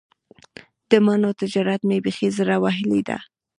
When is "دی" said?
3.07-3.17